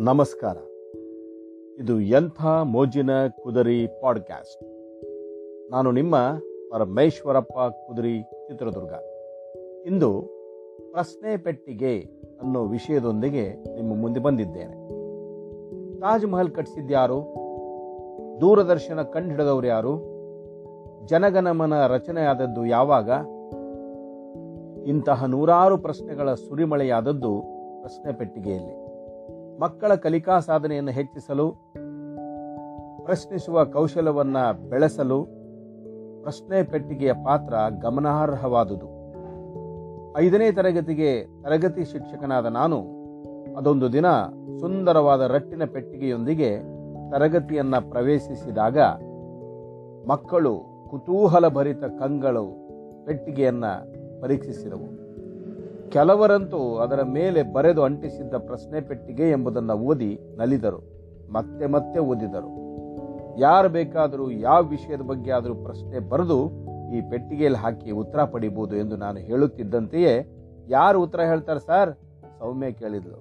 [0.00, 0.56] ನಮಸ್ಕಾರ.
[1.78, 3.10] ಇದು ಎಂಥ ಮೋಜಿನ
[3.42, 4.64] ಕುದರಿ ಪಾಡ್ಕ್ಯಾಸ್ಟ್.
[5.70, 6.16] ನಾನು ನಿಮ್ಮ
[6.70, 8.92] ಪರಮೇಶ್ವರಪ್ಪ ಕುದರಿ ಚಿತ್ರದುರ್ಗ.
[9.86, 10.22] ಇಂದು
[10.90, 11.98] ಪ್ರಶ್ನೆ ಪೆಟ್ಟಿಗೆ
[12.42, 14.74] ಅನ್ನೋ ವಿಷಯದೊಂದಿಗೆ ನಿಮ್ಮ ಮುಂದೆ ಬಂದಿದ್ದೇನೆ.
[16.00, 17.34] ತಾಜ್ ಮಹಲ್ ಕಟ್ಟಿಸಿದ್ಯಾರು
[18.40, 19.94] ದೂರದರ್ಶನ ಕಂಡುಹಿಡಿದವರು ಯಾರು?
[21.06, 23.10] ಜನಗಣಮನ ರಚನೆಯಾದದ್ದು ಯಾವಾಗ?
[24.86, 27.42] ಇಂತಹ ನೂರಾರು ಪ್ರಶ್ನೆಗಳ ಸುರಿಮಳೆಯಾದದ್ದು
[27.80, 28.87] ಪ್ರಶ್ನೆ ಪೆಟ್ಟಿಗೆಯಲ್ಲಿ.
[29.60, 31.50] ಮಕ್ಕಳ ಕಲಿಕಾ ಸಾಧನೆಯನ್ನು ಹೆಚ್ಚಿಸಲು,
[33.04, 35.22] ಪ್ರಶ್ನಿಸುವ ಕೌಶಲವನ್ನು ಬೆಳೆಸಲು
[36.22, 38.88] ಪ್ರಶ್ನೆ ಪೆಟ್ಟಿಗೆಯ ಪಾತ್ರ ಗಮನಾರ್ಹವಾದುದು.
[40.16, 42.78] ಐದನೇ ತರಗತಿಗೆ ತರಗತಿ ಶಿಕ್ಷಕನಾದ ನಾನು
[43.56, 44.06] ಅದೊಂದು ದಿನ
[44.60, 46.58] ಸುಂದರವಾದ ರಟ್ಟಿನ ಪೆಟ್ಟಿಗೆಯೊಂದಿಗೆ
[47.10, 48.78] ತರಗತಿಯನ್ನು ಪ್ರವೇಶಿಸಿದಾಗ
[50.08, 50.54] ಮಕ್ಕಳು
[50.88, 52.44] ಕುತೂಹಲಭರಿತ ಕಂಗಳು
[53.06, 53.72] ಪೆಟ್ಟಿಗೆಯನ್ನು
[54.20, 55.07] ಪರೀಕ್ಷಿಸಿದವು.
[55.92, 60.80] ಕೆಲವರಂತೂ ಅದರ ಮೇಲೆ ಬರೆದು ಅಂಟಿಸಿದ್ದ ಪ್ರಶ್ನೆ ಪೆಟ್ಟಿಗೆ ಎಂಬುದನ್ನು ಓದಿ ನಲಿದರು,
[61.32, 62.68] ಮತ್ತೆ ಮತ್ತೆ ಓದಿದರು.
[63.38, 66.50] ಯಾರು ಬೇಕಾದರೂ, ಯಾವ ವಿಷಯದ ಬಗ್ಗೆ ಆದರೂ ಪ್ರಶ್ನೆ ಬರೆದು
[66.92, 70.28] ಈ ಪೆಟ್ಟಿಗೆಯಲ್ಲಿ ಹಾಕಿ ಉತ್ತರ ಪಡಿಬೋದು ಎಂದು ನಾನು ಹೇಳುತ್ತಿದ್ದಂತೆಯೇ,
[70.68, 71.92] ಯಾರು ಉತ್ತರ ಹೇಳ್ತಾರೆ ಸರ್?
[72.38, 73.18] ಸೌಮ್ಯ ಕೇಳಿದ್ಲು.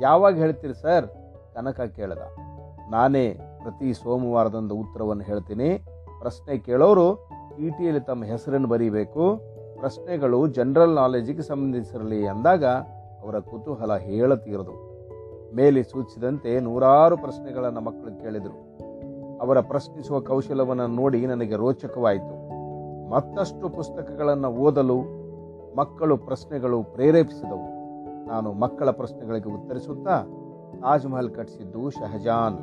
[0.00, 1.06] ಯಾವಾಗ ಹೇಳ್ತೀರಿ ಸರ್?
[1.54, 2.22] ಕನಕ ಕೇಳದ.
[2.90, 5.70] ನಾನೇ ಪ್ರತಿ ಸೋಮವಾರದಂದು ಉತ್ತರವನ್ನು ಹೇಳ್ತೀನಿ.
[6.20, 7.28] ಪ್ರಶ್ನೆ ಕೇಳೋರು
[7.78, 9.51] ಟಿಯಲ್ಲಿ ತಮ್ಮ ಹೆಸರನ್ನು ಬರೀಬೇಕು.
[9.82, 12.64] ಪ್ರಶ್ನೆಗಳು ಜನರಲ್ ನಾಲೆಜಿಗೆ ಸಂಬಂಧಿಸಿರಲಿ ಅಂದಾಗ
[13.22, 14.74] ಅವರ ಕುತೂಹಲ ಹೇಳತೀರದು
[15.56, 18.58] ಮೇಲೆ ಸೂಚಿಸಿದಂತೆ ನೂರಾರು ಪ್ರಶ್ನೆಗಳನ್ನು ಮಕ್ಕಳು ಕೇಳಿದರು.
[19.38, 22.34] ಅವರ ಪ್ರಶ್ನಿಸುವ ಕೌಶಲವನ್ನು ನೋಡಿ ನನಗೆ ರೋಚಕವಾಯಿತು.
[23.10, 24.98] ಮತ್ತಷ್ಟು ಪುಸ್ತಕಗಳನ್ನು ಓದಲು
[25.76, 27.68] ಮಕ್ಕಳು ಪ್ರಶ್ನೆಗಳು ಪ್ರೇರೇಪಿಸಿದವು.
[28.28, 30.22] ನಾನು ಮಕ್ಕಳ ಪ್ರಶ್ನೆಗಳಿಗೆ ಉತ್ತರಿಸುತ್ತಾ
[30.80, 32.58] ತಾಜ್ ಮಹಲ್ ಕಟ್ಟಿಸಿದ್ದು ಶಹಜಾನ್.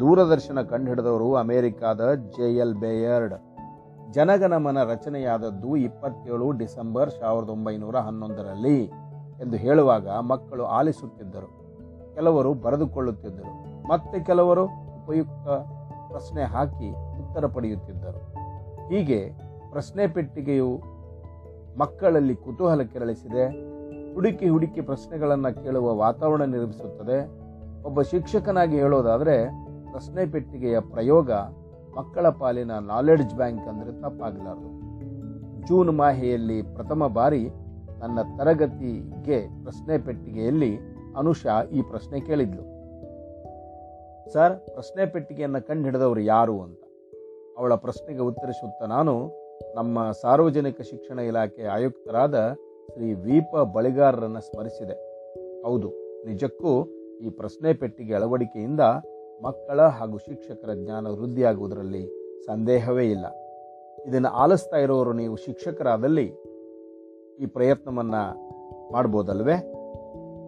[0.00, 3.34] ದೂರದರ್ಶನ ಕಂಡುಹಿಡಿದವರು ಅಮೆರಿಕಾದ ಜೆ ಎಲ್ ಬೇಯರ್ಡ್.
[4.10, 8.84] ಜನಗಣಮನ ರಚನೆಯಾದದ್ದು ಇಪ್ಪತ್ತೇಳು ಡಿಸೆಂಬರ್ ಸಾವಿರದ ಒಂಬೈನೂರ ಹನ್ನೊಂದರಲ್ಲಿ
[9.40, 11.60] ಎಂದು ಹೇಳುವಾಗ ಮಕ್ಕಳು ಆಲಿಸುತ್ತಿದ್ದರು.
[12.14, 13.88] ಕೆಲವರು ಬರೆದುಕೊಳ್ಳುತ್ತಿದ್ದರು.
[13.88, 15.48] ಮತ್ತೆ ಕೆಲವರು ಉಪಯುಕ್ತ
[16.10, 18.20] ಪ್ರಶ್ನೆ ಹಾಕಿ ಉತ್ತರ ಪಡೆಯುತ್ತಿದ್ದರು.
[18.88, 19.32] ಹೀಗೆ
[19.70, 20.80] ಪ್ರಶ್ನೆ ಪೆಟ್ಟಿಗೆಯು
[21.78, 23.48] ಮಕ್ಕಳಲ್ಲಿ ಕುತೂಹಲ ಕೆರಳಿಸಿದೆ.
[24.14, 27.40] ಹುಡುಕಿ ಹುಡುಕಿ ಪ್ರಶ್ನೆಗಳನ್ನು ಕೇಳುವ ವಾತಾವರಣ ನಿರ್ಮಿಸುತ್ತದೆ.
[27.82, 29.48] ಒಬ್ಬ ಶಿಕ್ಷಕನಾಗಿ ಹೇಳೋದಾದರೆ
[29.90, 31.30] ಪ್ರಶ್ನೆ ಪೆಟ್ಟಿಗೆಯ ಪ್ರಯೋಗ
[31.96, 34.70] ಮಕ್ಕಳ ಪಾಲಿನ ನಾಲೆಡ್ಜ್ ಬ್ಯಾಂಕ್ ಅಂದರೆ ತಪ್ಪಾಗಲಾರದು.
[35.68, 37.42] ಜೂನ್ ಮಾಹೆಯಲ್ಲಿ ಪ್ರಥಮ ಬಾರಿ
[38.02, 40.70] ನನ್ನ ತರಗತಿಗೆ ಪ್ರಶ್ನೆ ಪೆಟ್ಟಿಗೆಯಲ್ಲಿ
[41.16, 42.64] ಅನುಷಾ ಈ ಪ್ರಶ್ನೆ ಕೇಳಿದ್ಲು.
[44.32, 46.80] ಸರ್, ಪ್ರಶ್ನೆ ಪೆಟ್ಟಿಗೆಯನ್ನು ಕಂಡುಹಿಡಿದವರು ಯಾರು ಅಂತ.
[47.58, 49.14] ಅವಳ ಪ್ರಶ್ನೆಗೆ ಉತ್ತರಿಸುತ್ತಾ ನಾನು
[49.74, 52.36] ನಮ್ಮ ಸಾರ್ವಜನಿಕ ಶಿಕ್ಷಣ ಇಲಾಖೆ ಆಯುಕ್ತರಾದ
[52.92, 54.96] ಶ್ರೀ ವೀಪ ಬಳಿಗಾರರನ್ನು ಸ್ಮರಿಸಿದೆ.
[55.66, 55.88] ಹೌದು,
[56.26, 56.72] ನಿಜಕ್ಕೂ
[57.24, 58.82] ಈ ಪ್ರಶ್ನೆ ಪೆಟ್ಟಿಗೆ ಅಳವಡಿಕೆಯಿಂದ
[59.42, 62.08] ಮಕ್ಕಳ ಹಾಗೂ ಶಿಕ್ಷಕರ ಜ್ಞಾನ ವೃದ್ಧಿಯಾಗುವುದರಲ್ಲಿ
[62.46, 63.26] ಸಂದೇಹವೇ ಇಲ್ಲ.
[64.06, 66.32] ಇದನ್ನು ಆಲಿಸ್ತಾ ಇರೋರು ನೀವು ಶಿಕ್ಷಕರಾದಲ್ಲಿ
[67.38, 68.22] ಈ ಪ್ರಯತ್ನವನ್ನು
[68.92, 69.56] ಮಾಡ್ಬೋದಲ್ವೇ?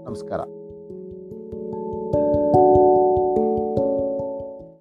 [0.05, 0.41] ನಮಸ್ಕಾರ.